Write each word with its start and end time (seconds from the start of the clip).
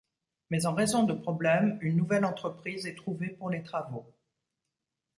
Mais 0.49 0.65
en 0.65 0.73
raison 0.73 1.03
de 1.03 1.13
problèmes, 1.13 1.77
une 1.81 1.95
nouvelle 1.97 2.25
entreprise 2.25 2.87
est 2.87 2.95
trouvée 2.95 3.29
pour 3.29 3.51
les 3.51 3.61
travaux. 3.61 4.11